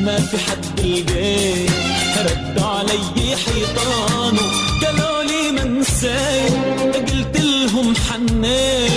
ما 0.00 0.16
في 0.16 0.38
حد 0.38 0.78
الجيت 0.78 1.70
ردوا 2.18 2.66
علي 2.66 3.36
حيطانه. 3.36 4.42
قالوا 4.84 5.22
لي 5.22 5.52
منسيت 5.52 6.52
قلت 6.94 7.40
لهم 7.40 7.94
حنيت. 7.96 8.92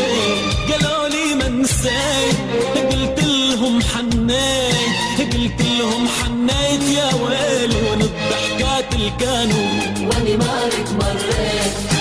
قالوا 0.72 1.08
لي 1.08 1.36
منسيت 1.36 2.38
قلت 2.76 3.24
لهم 3.24 3.82
حنيت. 3.82 5.34
قلت 5.34 5.62
لهم 5.62 6.08
حنيت 6.08 6.98
يا 6.98 7.10
ويلي. 7.14 7.76
وين 7.76 8.02
الضحكات 8.02 8.96
اللي 8.96 9.12
كانوا. 9.20 9.68
وأني 10.00 10.38
مالك 10.38 10.88
مريت. 11.00 11.95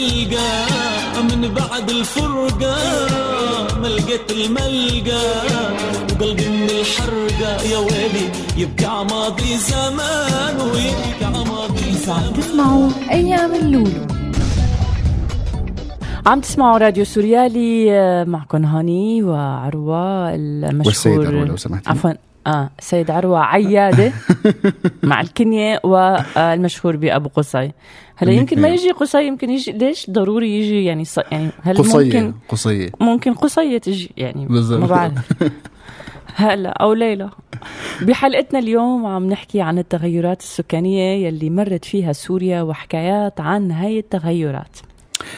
الملقى 0.00 1.22
من 1.22 1.54
بعد 1.54 1.90
الفرقة 1.90 2.76
ما 3.80 3.86
لقيت 3.86 4.30
الملقى 4.30 5.22
وقلبي 6.10 6.48
من 6.48 6.70
الحرقة. 6.80 7.62
يا 7.72 7.78
ويلي 7.78 8.26
يبكي 8.56 8.86
عماضي 8.86 9.56
زمان 9.56 10.56
ويبكي 10.60 11.24
عماضي 11.24 11.92
زمان. 11.92 12.32
تسمعوا 12.32 12.90
أيام 13.10 13.54
اللولو. 13.54 14.06
عم 16.26 16.40
تسمعوا 16.40 16.78
راديو 16.78 17.04
سوريالي 17.04 17.92
آه، 17.92 18.24
معكم 18.24 18.64
هاني 18.64 19.22
وعروة 19.22 20.34
المشهور. 20.34 20.86
والسيد 20.86 21.26
عروة 21.26 21.44
لو 21.44 21.56
سمحتي. 21.56 21.90
عفوا. 21.90 22.10
آه 22.46 22.70
سيد 22.80 23.10
عروة 23.10 23.40
عيادة 23.40 24.12
مع 25.02 25.20
الكنية 25.20 25.80
والمشهور 25.84 26.96
بأبو 26.96 27.28
قصي. 27.28 27.72
هلا 28.22 28.32
يمكن 28.32 28.60
ما 28.60 28.68
يجي 28.68 28.90
قصي 28.90 29.26
يمكن 29.26 29.50
يجي 29.50 29.72
ليش 29.72 30.10
ضروري 30.10 30.60
يجي 30.60 30.84
يعني 30.84 31.04
ص... 31.04 31.18
يعني 31.18 31.50
هل 31.62 31.76
قصية 31.78 32.04
ممكن 32.04 32.34
قصية. 32.48 32.90
ممكن 33.00 33.34
قصية 33.34 33.78
تجي؟ 33.78 34.10
يعني. 34.16 34.46
ما 34.48 34.86
بعرف. 34.86 35.32
هلا 36.34 36.68
أو 36.70 36.92
ليلى 36.92 37.30
بحلقتنا 38.02 38.58
اليوم 38.58 39.06
عم 39.06 39.26
نحكي 39.28 39.60
عن 39.60 39.78
التغيرات 39.78 40.40
السكانية 40.40 41.26
يلي 41.26 41.50
مرت 41.50 41.84
فيها 41.84 42.12
سوريا 42.12 42.62
وحكايات 42.62 43.40
عن 43.40 43.70
هاي 43.70 43.98
التغيرات. 43.98 44.76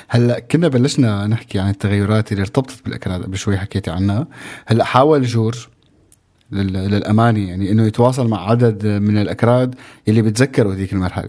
هلا 0.09 0.39
كنا 0.41 0.69
بلشنا 0.69 1.27
نحكي 1.27 1.59
عن 1.59 1.71
التغيرات 1.71 2.33
اللي 2.33 2.41
ارتبطت 2.43 2.85
بالأكراد 2.85 3.23
قبل 3.23 3.37
شوي 3.37 3.59
حكيتي 3.59 3.91
عنها. 3.91 4.27
هلا 4.67 4.85
حاول 4.85 5.23
جورج 5.23 5.67
لل- 6.53 6.73
للأمانة 6.91 7.49
يعني 7.49 7.71
إنه 7.73 7.87
يتواصل 7.87 8.29
مع 8.29 8.51
عدد 8.51 8.87
من 8.87 9.19
الأكراد 9.19 9.75
اللي 10.09 10.23
بتذكروا 10.23 10.73
هذيك 10.75 10.93
المرحلة. 10.93 11.29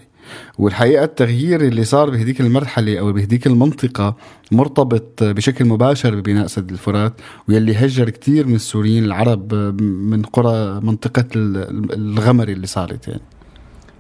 والحقيقة 0.60 1.04
التغيير 1.04 1.62
اللي 1.62 1.84
صار 1.84 2.10
بهذيك 2.10 2.42
المرحلة 2.42 3.00
أو 3.00 3.14
بهذيك 3.14 3.48
المنطقة 3.48 4.16
مرتبط 4.52 5.24
بشكل 5.24 5.66
مباشر 5.66 6.16
ببناء 6.16 6.48
سد 6.48 6.72
الفرات 6.72 7.14
واللي 7.50 7.76
هجر 7.76 8.10
كثير 8.10 8.48
من 8.48 8.56
السوريين 8.56 9.04
العرب 9.04 9.54
من 9.84 10.22
قرى 10.22 10.80
منطقة 10.82 11.26
ال- 11.36 11.94
الغمر 11.94 12.48
اللي 12.50 12.68
صارت 12.68 13.08
يعني. 13.08 13.22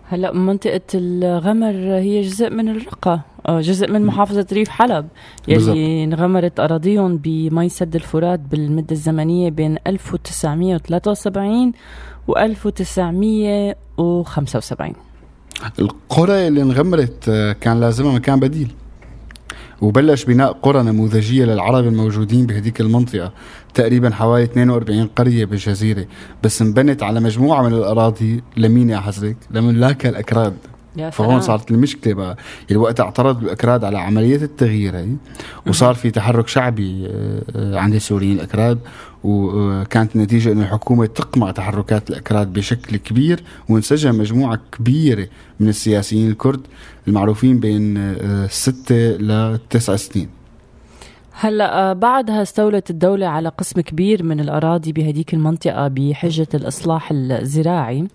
هلأ 0.07 0.33
منطقة 0.33 0.81
الغمر 0.95 1.73
هي 1.75 2.21
جزء 2.21 2.49
من 2.49 2.69
الرقة 2.69 3.21
آه، 3.47 3.61
جزء 3.61 3.91
من 3.91 4.05
محافظة 4.05 4.47
ريف 4.53 4.69
حلب 4.69 5.07
يلي 5.47 6.03
انغمرت 6.03 6.59
أراضيهم 6.59 7.17
بمي 7.17 7.69
سد 7.69 7.95
الفرات 7.95 8.39
بالمدة 8.39 8.91
الزمنية 8.91 9.49
بين 9.49 9.77
1973 9.87 11.71
و 12.27 12.37
1975 12.37 14.93
القرى 15.79 16.47
اللي 16.47 16.61
انغمرت 16.61 17.29
آه، 17.29 17.53
كان 17.53 17.79
لازمها 17.79 18.13
مكان 18.13 18.39
بديل. 18.39 18.71
وبلش 19.81 20.23
بناء 20.23 20.51
قرى 20.51 20.83
نموذجية 20.83 21.45
للعرب 21.45 21.87
الموجودين 21.87 22.45
بهديك 22.45 22.81
المنطقة 22.81 23.33
تقريبا 23.73 24.09
حوالي 24.09 24.43
42 24.43 25.07
قرية 25.07 25.45
بالجزيرة. 25.45 26.05
بس 26.43 26.61
انبنت 26.61 27.03
على 27.03 27.19
مجموعة 27.19 27.61
من 27.61 27.73
الأراضي 27.73 28.43
لمين 28.57 28.89
يا 28.89 28.97
حضرتك؟ 28.99 29.37
لملاك 29.51 30.05
الأكراد 30.05 30.53
يا 30.95 31.09
فهون. 31.09 31.41
صارت 31.41 31.71
المشكلة 31.71 32.13
بقى. 32.13 32.37
الوقت 32.71 32.99
اعترض 32.99 33.43
الأكراد 33.43 33.83
على 33.83 33.99
عملية 33.99 34.35
التغيير 34.35 34.95
هي. 34.97 35.07
وصار 35.67 35.93
في 35.93 36.11
تحرك 36.11 36.47
شعبي 36.47 37.07
آه، 37.09 37.79
عند 37.79 37.93
السوريين 37.95 38.35
الأكراد 38.35 38.79
وكانت 39.23 40.15
النتيجة 40.15 40.51
أن 40.51 40.61
الحكومة 40.61 41.05
تقمع 41.05 41.51
تحركات 41.51 42.09
الأكراد 42.09 42.53
بشكل 42.53 42.97
كبير 42.97 43.43
وانسجم 43.69 44.17
مجموعة 44.17 44.59
كبيرة 44.71 45.27
من 45.59 45.69
السياسيين 45.69 46.29
الكرد 46.31 46.61
المعروفين 47.07 47.59
بين 47.59 47.97
آه، 47.97 48.47
ستة 48.47 48.95
لتسع 48.95 49.95
سنين. 49.95 50.29
هلأ 51.31 51.89
آه، 51.89 51.93
بعدها 51.93 52.41
استولت 52.41 52.89
الدولة 52.89 53.27
على 53.27 53.49
قسم 53.49 53.81
كبير 53.81 54.23
من 54.23 54.39
الأراضي 54.39 54.91
بهديك 54.91 55.33
المنطقة 55.33 55.87
بحجة 55.87 56.47
الإصلاح 56.53 57.09
الزراعي. 57.11 58.07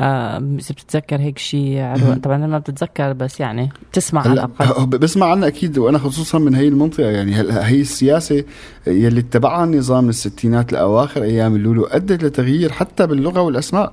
آه، 0.00 0.36
إذا 0.36 0.70
بتتذكر 0.70 1.20
هيك 1.20 1.38
شيء 1.38 1.94
طبعا 2.22 2.36
أنا 2.36 2.46
ما 2.46 2.58
بتتذكر 2.58 3.12
بس 3.12 3.40
يعني 3.40 3.68
بتسمع 3.90 4.20
على 4.28 4.48
ه- 4.60 4.84
بسمع 4.84 5.26
عنها 5.30 5.48
أكيد 5.48 5.78
وأنا 5.78 5.98
خصوصا 5.98 6.38
من 6.38 6.54
هي 6.54 6.68
المنطقة. 6.68 7.10
يعني 7.10 7.34
هي 7.50 7.80
السياسة 7.80 8.44
يلي 8.86 9.20
اتبعها 9.20 9.64
النظام 9.64 10.04
من 10.04 10.10
الستينات 10.10 10.72
لاواخر 10.72 11.22
أيام 11.22 11.54
اللولو 11.56 11.84
أدت 11.84 12.24
لتغيير 12.24 12.72
حتى 12.72 13.06
باللغة 13.06 13.40
والأسماء. 13.40 13.92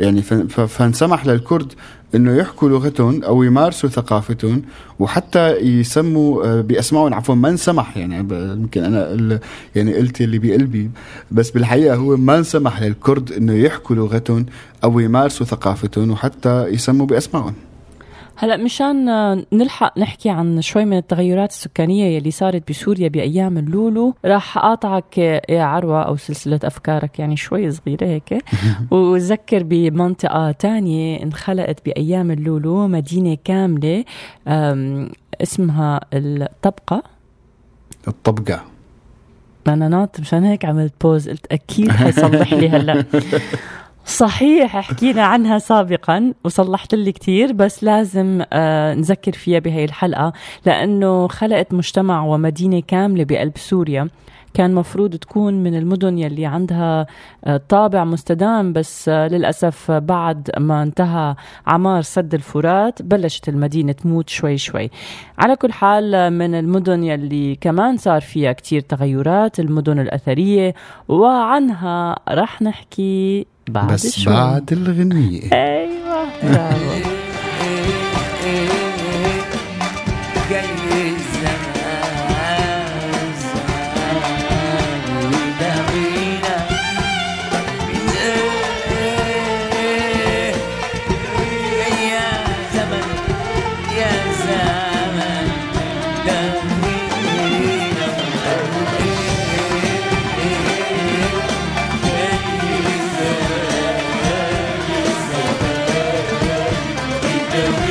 يعني 0.00 0.22
فانسمح 0.68 1.26
للكرد 1.26 1.72
إنه 2.14 2.36
يحكوا 2.36 2.68
لغتهم 2.68 3.24
أو 3.24 3.42
يمارسوا 3.42 3.88
ثقافتهم 3.88 4.62
وحتى 4.98 5.56
يسموا 5.56 6.44
آه، 6.44 6.60
بأسمائهم 6.60 7.14
عفوا 7.14 7.34
ما 7.34 7.48
انسمح 7.48 7.96
يعني 7.96 8.18
يمكن 8.52 8.84
أنا 8.84 9.40
يعني 9.74 9.94
قلت 9.94 10.20
اللي 10.20 10.38
بقلبي 10.38 10.90
بس 11.30 11.50
بالحقيقة 11.50 11.96
هو 11.96 12.16
ما 12.16 12.38
انسمح 12.38 12.82
للكرد 12.82 13.32
إنه 13.32 13.54
يحكوا 13.54 13.96
لغتهم 13.96 14.46
أو 14.84 15.00
يمارسوا 15.00 15.46
ثقافتهم 15.46 16.10
وحتى 16.10 16.66
يسموا 16.66 17.06
بأسمائهم. 17.06 17.54
هلا 18.36 18.56
مشان 18.56 19.04
نلحق 19.52 19.98
نحكي 19.98 20.30
عن 20.30 20.60
شوي 20.60 20.84
من 20.84 20.96
التغيرات 20.96 21.50
السكانية 21.50 22.16
يلي 22.16 22.30
صارت 22.30 22.70
بسوريا 22.70 23.08
بأيام 23.08 23.58
اللولو 23.58 24.14
راح 24.24 24.58
أقاطعك 24.58 25.18
يا 25.48 25.62
عروة 25.62 26.02
أو 26.02 26.16
سلسلة 26.16 26.60
أفكارك 26.64 27.18
يعني 27.18 27.36
شوي 27.36 27.70
صغيرة 27.70 28.04
هيك. 28.06 28.44
وذكر 28.90 29.62
بمنطقة 29.62 30.50
تانية 30.52 31.22
انخلقت 31.22 31.84
بأيام 31.86 32.30
اللولو 32.30 32.86
مدينة 32.88 33.36
كاملة 33.44 34.04
آم، 34.48 35.10
اسمها 35.42 36.00
الطبقة. 36.14 37.02
الطبقة. 38.08 38.64
أنا 39.68 39.88
ناط 39.88 40.20
مشان 40.20 40.44
هيك 40.44 40.64
عملت 40.64 40.92
بوز 41.00 41.28
قلت 41.28 41.46
أكيد 41.52 41.90
حيصلح 41.90 42.52
لي 42.52 42.68
هلا. 42.68 43.04
صحيح 44.06 44.76
حكينا 44.76 45.22
عنها 45.22 45.58
سابقا 45.58 46.32
وصلحت 46.44 46.94
لي 46.94 47.12
كتير 47.12 47.52
بس 47.52 47.84
لازم 47.84 48.42
آه 48.52 48.94
نذكر 48.94 49.32
فيها 49.32 49.58
بهي 49.58 49.84
الحلقة 49.84 50.32
لأنه 50.66 51.28
خلقت 51.28 51.74
مجتمع 51.74 52.24
ومدينة 52.24 52.82
كاملة 52.86 53.24
بقلب 53.24 53.58
سوريا. 53.58 54.08
كان 54.54 54.74
مفروض 54.74 55.14
تكون 55.16 55.54
من 55.54 55.74
المدن 55.74 56.18
يلي 56.18 56.46
عندها 56.46 57.06
آه، 57.44 57.60
طابع 57.68 58.04
مستدام 58.04 58.72
بس 58.72 59.08
آه، 59.08 59.28
للأسف 59.28 59.90
بعد 59.90 60.50
ما 60.58 60.82
انتهى 60.82 61.34
عمار 61.66 62.02
سد 62.02 62.34
الفرات 62.34 63.02
بلشت 63.02 63.48
المدينة 63.48 63.92
تموت 63.92 64.28
شوي 64.28 64.58
شوي. 64.58 64.90
على 65.38 65.56
كل 65.56 65.72
حال 65.72 66.14
آه، 66.14 66.28
من 66.28 66.54
المدن 66.54 67.04
يلي 67.04 67.56
كمان 67.56 67.96
صار 67.96 68.20
فيها 68.20 68.52
كتير 68.52 68.80
تغيرات 68.80 69.60
المدن 69.60 69.98
الأثرية 69.98 70.74
وعنها 71.08 72.16
رح 72.28 72.62
نحكي 72.62 73.46
بعد 73.68 73.92
بس 73.92 74.18
شوي 74.18 74.34
بعد 74.34 74.72
الغنية. 74.72 75.52
أيوه 75.52 77.23
do. 107.54 107.83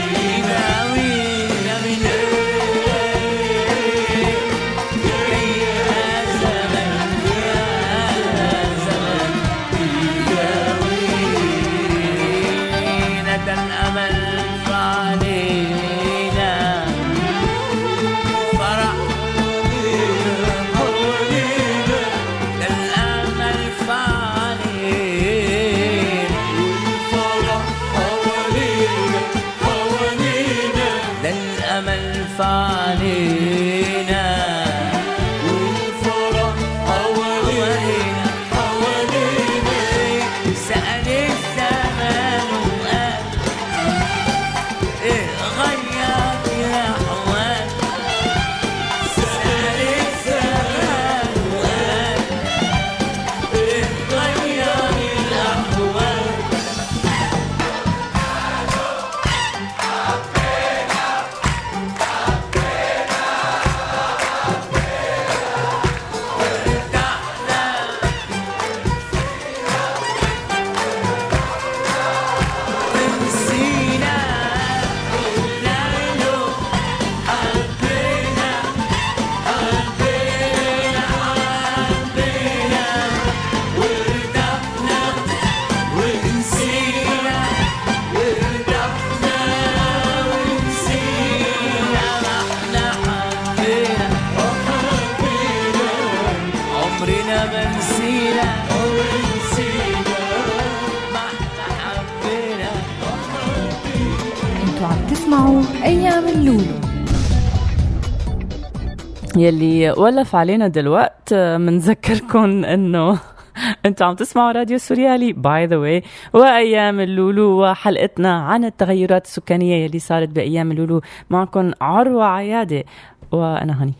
يلي 109.43 109.91
ولف 109.91 110.35
علينا 110.35 110.67
دلوقت 110.67 111.33
منذكركم 111.33 112.65
إنه 112.65 113.19
أنتوا 113.85 114.07
عم 114.07 114.15
تسمعوا 114.15 114.51
راديو 114.51 114.77
سوريالي 114.77 115.33
by 115.33 115.65
the 115.65 115.77
way 115.77 116.03
وأيام 116.33 116.99
اللولو 116.99 117.63
وحلقتنا 117.63 118.33
عن 118.33 118.65
التغيرات 118.65 119.25
السكانية 119.25 119.85
يلي 119.85 119.99
صارت 119.99 120.29
بأيام 120.29 120.71
اللولو 120.71 121.01
معكم 121.29 121.71
عروة 121.81 122.25
عيادة 122.25 122.83
وأنا 123.31 123.83
هني 123.83 123.93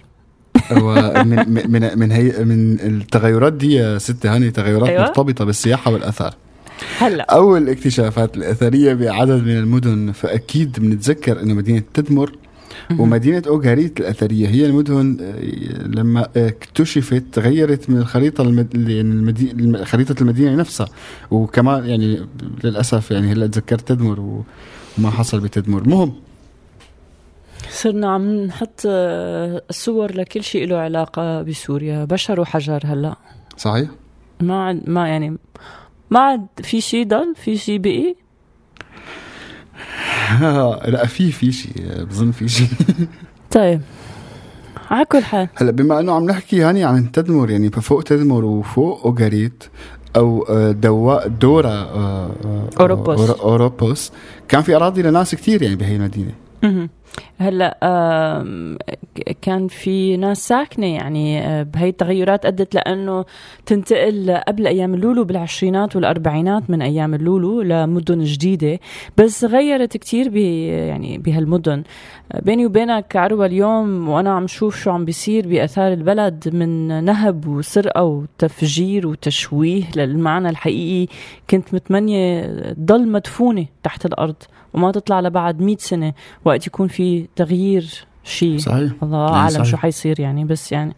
ومن 0.82 1.49
من 1.53 1.71
من 1.71 1.99
من 1.99 2.12
هي 2.12 2.43
من 2.45 2.79
التغيرات 2.79 3.53
دي 3.53 3.73
يا 3.73 3.97
ستي 3.97 4.27
هاني 4.27 4.51
تغيرات. 4.51 4.89
أيوة؟ 4.89 5.01
مرتبطة 5.01 5.45
بالسياحة 5.45 5.91
والآثار 5.91 6.34
هلا 6.99 7.23
أول 7.23 7.69
اكتشافات 7.69 8.38
الأثرية 8.38 8.93
بعدد 8.93 9.43
من 9.43 9.58
المدن 9.58 10.12
فأكيد 10.12 10.79
بنتذكر 10.79 11.41
إنه 11.41 11.53
مدينة 11.53 11.84
تدمر 11.93 12.32
ومدينة 13.00 13.43
أوغاريت 13.48 14.00
الأثرية 14.00 14.48
هي 14.48 14.65
المدن 14.65 15.17
آه، 15.22 15.88
لما 15.88 16.28
آه، 16.38 16.48
اكتشفت 16.48 17.24
تغيرت 17.32 17.89
من 17.89 17.98
الخريطة 17.98 18.41
المد... 18.41 18.89
يعني 18.89 19.02
المدي... 19.02 19.86
خريطة 19.86 20.22
المدينة 20.22 20.56
نفسها. 20.56 20.88
وكمان 21.32 21.86
يعني 21.86 22.28
للأسف 22.63 23.12
يعني 23.12 23.32
هلأ 23.32 23.48
تذكرت 23.48 23.88
تدمر. 23.88 24.19
وما 24.19 25.10
حصل 25.10 25.39
بتدمر. 25.39 25.89
مهم. 25.89 26.13
صرنا 27.69 28.12
عم 28.13 28.36
نحط 28.36 28.82
آه، 28.86 29.62
صور 29.69 30.15
لكل 30.15 30.43
شيء 30.43 30.67
له 30.67 30.78
علاقة 30.78 31.41
بسوريا. 31.41 32.06
بشر 32.06 32.39
وحجر 32.39 32.82
هلأ. 32.86 33.15
صحيح. 33.58 33.89
ما 34.41 34.63
عاد 34.63 34.89
ما 34.89 35.08
يعني 35.08 35.38
ما 36.10 36.19
عاد 36.19 36.48
في 36.63 36.82
شيء 36.82 37.08
ضل 37.08 37.34
في 37.36 37.58
شيء 37.58 37.80
بقي. 37.80 38.22
لا 40.88 41.06
في 41.06 41.32
في 41.32 41.52
شيء 41.52 41.74
بظن 42.10 42.32
في 42.32 42.48
شيء 42.48 42.67
طيب 43.52 43.82
على 44.91 45.06
كل 45.06 45.24
حال 45.24 45.48
هلا 45.56 45.72
بما 45.72 46.00
إنه 46.00 46.13
عم 46.13 46.26
نحكي 46.26 46.58
يعني 46.58 46.84
عن 46.84 47.12
تدمر 47.12 47.50
يعني 47.50 47.72
فوق 47.72 48.04
تدمر 48.04 48.46
وفوق 48.46 49.06
اوغاريت 49.06 49.63
أو 50.15 50.46
آه، 50.50 50.72
دواء 50.72 51.28
دورا 51.28 51.69
آه، 51.69 52.32
آه، 52.46 52.69
أوروبوس. 52.80 53.32
أورو- 53.32 53.39
أوروبوس 53.41 54.12
كان 54.48 54.62
في 54.62 54.76
أراضي 54.76 55.02
لناس 55.02 55.36
كتير 55.36 55.62
يعني 55.62 55.76
بهي 55.76 55.96
المدينة. 55.96 56.32
هلا 57.43 57.77
كان 59.41 59.67
في 59.67 60.17
ناس 60.17 60.47
ساكنة 60.47 60.86
يعني 60.86 61.41
آه، 61.41 61.63
بهي 61.63 61.89
التغيرات 61.89 62.45
أدت 62.45 62.75
لأنه 62.75 63.25
تنتقل 63.65 64.41
قبل 64.47 64.67
أيام 64.67 64.93
اللولو 64.93 65.23
بالعشرينات 65.23 65.95
والأربعينات 65.95 66.69
من 66.69 66.82
أيام 66.82 67.13
اللولو 67.13 67.62
لمدن 67.62 68.23
جديدة 68.23 68.79
بس 69.17 69.45
غيرت 69.45 69.97
كتير 69.97 70.29
ب 70.29 70.36
يعني 70.36 71.17
بهالمدن. 71.17 71.84
آه، 72.32 72.41
بيني 72.41 72.65
وبينك 72.65 73.15
عروة 73.15 73.45
اليوم 73.45 74.10
وأنا 74.10 74.34
عم 74.34 74.47
شوف 74.47 74.75
شو 74.75 74.91
عم 74.91 75.06
بيصير 75.06 75.47
بآثار 75.47 75.93
البلد 75.93 76.49
من 76.53 77.03
نهب 77.03 77.47
وسرقة 77.47 78.03
وتفجير 78.03 79.08
وتشويه 79.08 79.84
للمعنى 79.95 80.49
الحقيقي. 80.49 81.13
كنت 81.49 81.73
متمنية 81.73 82.45
تضل 82.73 83.08
مدفونة 83.08 83.65
تحت 83.84 84.06
الأرض 84.06 84.36
وما 84.73 84.91
تطلع 84.91 85.19
لبعد 85.19 85.62
100 85.62 85.77
سنة 85.79 86.13
وقت 86.45 86.67
يكون 86.67 86.88
في 86.88 87.27
تغيير 87.36 88.06
شيء 88.24 88.58
صحيح 88.58 88.91
الله 89.04 89.26
يعني 89.26 89.36
أعلم 89.36 89.54
صحيح. 89.54 89.65
شو 89.65 89.78
حيصير 89.78 90.19
يعني 90.19 90.46
بس 90.46 90.72
يعني 90.72 90.96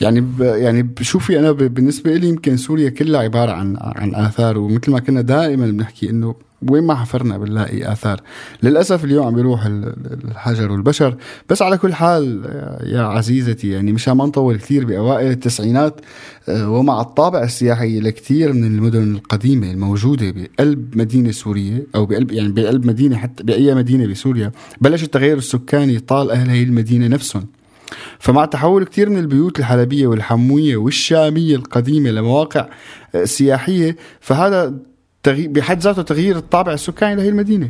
يعني 0.00 0.20
ب 0.20 0.40
يعني 0.40 0.82
بشوفي 0.82 1.38
أنا 1.38 1.52
بالنسبة 1.52 2.14
لي 2.14 2.28
يمكن 2.28 2.56
سوريا 2.56 2.90
كلها 2.90 3.20
عبارة 3.20 3.52
عن 3.52 3.76
عن 3.80 4.14
آثار 4.14 4.58
ومثل 4.58 4.90
ما 4.90 5.00
كنا 5.00 5.20
دائما 5.20 5.66
بنحكي 5.66 6.10
إنه 6.10 6.34
وين 6.70 6.82
ما 6.84 6.94
حفرنا 6.94 7.38
بنلاقي 7.38 7.92
آثار. 7.92 8.20
للأسف 8.62 9.04
اليوم 9.04 9.26
عم 9.26 9.34
بيروح 9.34 9.66
ال- 9.66 9.84
ال- 9.84 10.30
الحجر 10.30 10.72
والبشر. 10.72 11.16
بس 11.48 11.62
على 11.62 11.78
كل 11.78 11.94
حال 11.94 12.42
يا 12.82 13.02
عزيزتي 13.02 13.68
يعني 13.70 13.92
مشان 13.92 14.12
ما 14.14 14.26
نطول 14.26 14.56
كثير 14.56 14.84
بأوائل 14.84 15.30
التسعينات 15.30 16.00
آه، 16.48 16.70
ومع 16.70 17.00
الطابع 17.00 17.42
السياحي 17.42 18.00
لكثير 18.00 18.52
من 18.52 18.64
المدن 18.64 19.14
القديمة 19.14 19.70
الموجودة 19.70 20.30
بقلب 20.36 20.96
مدينة 20.96 21.30
سورية 21.30 21.86
أو 21.94 22.06
بقلب 22.06 22.32
يعني 22.32 22.48
بقلب 22.52 22.86
مدينة 22.86 23.16
حتى 23.16 23.42
بأي 23.44 23.74
مدينة 23.74 24.06
بسوريا 24.06 24.52
بلش 24.80 25.02
التغير 25.02 25.36
السكاني 25.38 25.98
طال 25.98 26.30
أهل 26.30 26.50
هي 26.50 26.62
المدينة 26.62 27.06
نفسهم. 27.08 27.46
فمع 28.18 28.44
تحول 28.44 28.84
كثير 28.84 29.10
من 29.10 29.18
البيوت 29.18 29.58
الحلبية 29.58 30.06
والحموية 30.06 30.76
والشامية 30.76 31.56
القديمة 31.56 32.10
لمواقع 32.10 32.68
آه، 33.14 33.24
سياحية 33.24 33.96
فهذا 34.20 34.74
بحد 35.26 35.78
ذاته 35.78 36.02
تغيير 36.02 36.36
الطابع 36.36 36.72
السكاني 36.72 37.14
لهي 37.14 37.28
المدينة. 37.28 37.68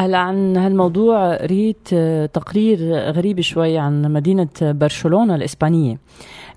هلا 0.00 0.18
عن 0.18 0.56
هالموضوع 0.56 1.36
قريت 1.36 1.88
آه، 1.92 2.26
تقرير 2.26 2.78
غريب 2.94 3.40
شوي 3.40 3.78
عن 3.78 4.12
مدينة 4.12 4.48
برشلونة 4.62 5.34
الإسبانية 5.34 5.98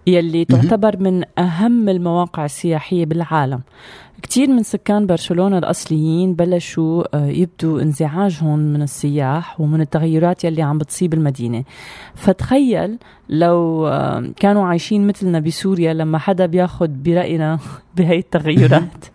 يلي 0.07 0.45
تعتبر 0.45 0.97
من 0.97 1.23
أهم 1.39 1.89
المواقع 1.89 2.45
السياحية 2.45 3.05
بالعالم. 3.05 3.61
كتير 4.21 4.47
من 4.47 4.63
سكان 4.63 5.05
برشلونة 5.05 5.57
الأصليين 5.57 6.33
بلشوا 6.33 7.03
آه، 7.17 7.27
يبدوا 7.27 7.81
انزعاجهم 7.81 8.59
من 8.59 8.81
السياح 8.81 9.61
ومن 9.61 9.81
التغيرات 9.81 10.43
يلي 10.43 10.61
عم 10.61 10.77
بتصيب 10.77 11.13
المدينة. 11.13 11.63
فتخيل 12.15 12.97
لو 13.29 13.87
آه، 13.87 14.31
كانوا 14.35 14.65
عايشين 14.65 15.07
مثلنا 15.07 15.39
بسوريا 15.39 15.93
لما 15.93 16.17
حدا 16.17 16.45
بياخد 16.45 17.03
برأينا 17.03 17.59
بهي 17.97 18.19
التغيرات. 18.19 19.05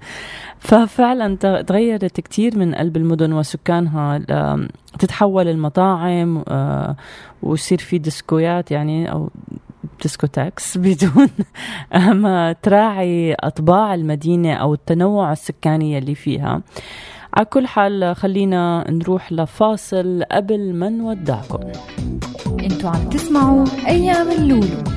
ففعلا 0.67 1.37
تغيرت 1.63 2.21
كتير 2.21 2.59
من 2.59 2.75
قلب 2.75 2.97
المدن 2.97 3.33
وسكانها 3.33 4.21
تتحول 4.99 5.49
المطاعم 5.49 6.45
آه، 6.49 6.97
ويصير 7.43 7.79
في 7.79 7.99
ديسكويات 7.99 8.71
يعني 8.71 9.13
أو 9.13 9.31
ديسكوتاكس 10.03 10.79
بدون 10.85 11.29
ما 11.95 12.53
تراعي 12.63 13.35
أطباع 13.35 13.95
المدينة 13.95 14.55
أو 14.55 14.75
التنوع 14.75 15.33
السكاني 15.33 15.99
اللي 15.99 16.15
فيها. 16.15 16.63
على 17.35 17.47
كل 17.47 17.67
حال 17.67 18.17
خلينا 18.17 18.91
نروح 18.91 19.33
لفاصل 19.33 20.23
قبل 20.31 20.75
ما 20.75 20.89
نودعكم. 20.89 21.61
أنتوا 22.61 22.91
عم 22.91 23.09
تسمعوا 23.09 23.65
أيام 23.87 24.31
اللولو. 24.31 24.96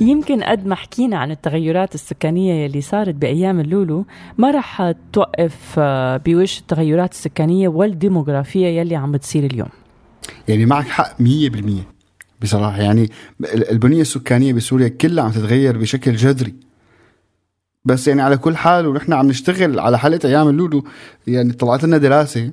يمكن 0.00 0.42
قد 0.42 0.66
ما 0.66 0.74
حكينا 0.74 1.18
عن 1.18 1.30
التغيرات 1.30 1.94
السكانية 1.94 2.64
يلي 2.64 2.80
صارت 2.80 3.14
بأيام 3.14 3.60
اللولو 3.60 4.04
ما 4.38 4.50
رح 4.50 4.92
توقف 5.12 5.74
آه، 5.78 6.16
بوجه 6.16 6.58
التغيرات 6.60 7.12
السكانية 7.12 7.68
والديموغرافية 7.68 8.66
يلي 8.66 8.96
عم 8.96 9.12
بتصير 9.12 9.44
اليوم. 9.44 9.68
يعني 10.48 10.66
معك 10.66 10.86
حق 10.88 11.16
100% 11.22 11.84
بصراحة. 12.42 12.80
يعني 12.82 13.10
ال- 13.40 13.70
البنية 13.70 14.00
السكانية 14.00 14.52
بسوريا 14.52 14.88
كلها 14.88 15.24
عم 15.24 15.30
تتغير 15.30 15.78
بشكل 15.78 16.16
جذري. 16.16 16.54
بس 17.84 18.08
يعني 18.08 18.22
على 18.22 18.36
كل 18.36 18.56
حال 18.56 18.86
ونحن 18.86 19.12
عم 19.12 19.28
نشتغل 19.28 19.78
على 19.80 19.98
حلقة 19.98 20.28
أيام 20.28 20.48
اللولو 20.48 20.84
يعني 21.26 21.52
طلعت 21.52 21.84
لنا 21.84 21.98
دراسة 21.98 22.52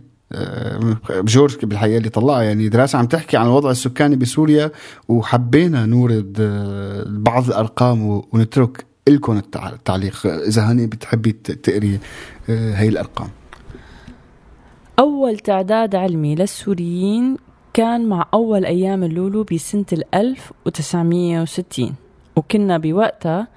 جورج 1.12 1.66
بالحقيقة 1.66 1.98
اللي 1.98 2.10
طلعها. 2.10 2.42
يعني 2.44 2.70
دراسة 2.70 3.00
عم 3.00 3.06
تحكي 3.06 3.38
عن 3.38 3.46
الوضع 3.46 3.72
السكاني 3.72 4.16
بسوريا 4.16 4.72
وحبينا 5.08 5.86
نورد 5.86 6.38
آه، 6.40 7.04
بعض 7.08 7.48
الأرقام 7.48 8.08
و- 8.08 8.28
ونترك 8.34 8.86
لكم 9.08 9.40
التع- 9.42 9.68
التعليق. 9.74 10.26
إذا 10.26 10.70
هاني 10.70 10.88
بتحبي 10.88 11.32
تقري 11.32 12.00
آه، 12.50 12.74
هي 12.76 12.88
الأرقام. 12.88 13.28
أول 15.00 15.40
تعداد 15.40 15.96
علمي 15.96 16.36
للسوريين 16.36 17.38
كان 17.74 18.10
مع 18.10 18.28
أول 18.34 18.66
أيام 18.66 19.04
اللولو 19.04 19.44
بسنة 19.44 19.86
ال 19.94 20.16
1960 20.16 21.96
وكنا 22.36 22.78
بوقتها 22.78 23.48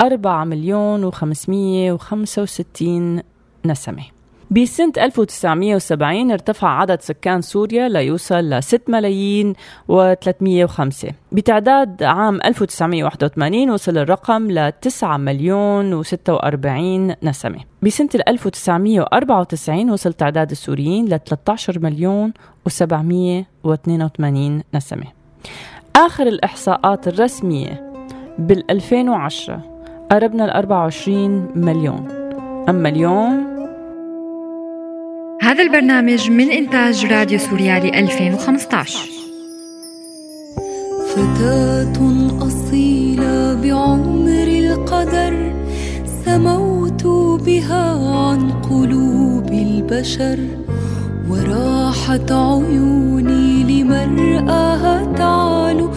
أربعة 0.00 0.44
مليون 0.44 1.04
وخمسمية 1.04 1.92
وخمسة 1.92 2.42
وستين 2.42 3.22
نسمة. 3.66 4.04
بسنة 4.50 4.92
1970 4.98 6.30
ارتفع 6.30 6.68
عدد 6.68 7.00
سكان 7.00 7.42
سوريا 7.42 7.88
ليوصل 7.88 8.50
ل 8.50 8.62
6 8.62 8.80
ملايين 8.88 9.54
و305 9.92 11.12
بتعداد 11.32 12.02
عام 12.02 12.40
1981 12.44 13.70
وصل 13.70 13.98
الرقم 13.98 14.50
ل 14.50 14.72
9 14.72 15.16
مليون 15.16 16.02
و46 16.02 17.16
نسمة. 17.22 17.58
بسنة 17.82 18.08
1994 18.28 19.90
وصل 19.90 20.12
تعداد 20.12 20.50
السوريين 20.50 21.04
ل 21.04 21.18
13 21.18 21.78
مليون 21.78 22.32
و782 22.68 24.62
نسمة. 24.74 25.06
آخر 25.96 26.26
الإحصاءات 26.26 27.08
الرسمية 27.08 27.92
بال 28.38 28.70
2010 28.70 29.62
قربنا 30.10 30.44
ال 30.44 30.50
24 30.50 31.48
مليون. 31.54 32.08
أما 32.68 32.88
اليوم 32.88 33.57
هذا 35.48 35.62
البرنامج 35.62 36.30
من 36.30 36.50
إنتاج 36.50 37.06
راديو 37.06 37.38
سوريالي 37.38 37.98
2015 37.98 38.98
فتاة 41.08 41.96
أصيلة 42.46 43.54
بعمر 43.54 44.48
القدر 44.48 45.52
سموت 46.24 47.06
بها 47.46 48.16
عن 48.16 48.50
قلوب 48.50 49.52
البشر. 49.52 50.38
وراحت 51.30 52.32
عيوني 52.32 53.64
لمرآها 53.64 55.12
تعلو 55.16 55.90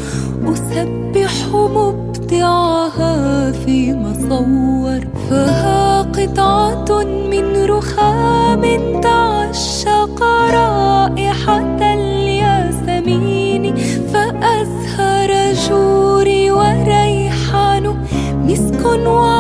أسبح 0.46 1.32
مبدعها 1.54 3.52
في 3.52 3.94
مصور. 3.94 5.00
فها 5.30 6.02
قطعة 6.02 7.04
من 7.04 7.66
رخام 7.66 8.62
تعشق 9.02 9.31
رائحة 10.52 11.94
الياسمين 11.94 13.76
فأزهر 14.14 15.54
جوري 15.70 16.52
وريحان 16.52 17.86
مسك 18.46 18.86
وعنبر 18.86 19.31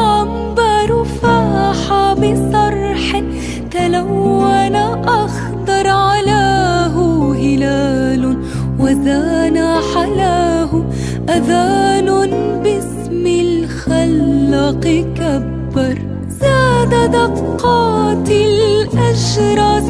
زاد 17.12 17.34
دقات 17.34 18.30
الأجراس 18.30 19.84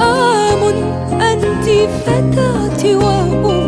عام 0.00 0.62
أنت 1.20 1.66
فتاتي 2.06 2.94
وأمي 2.96 3.61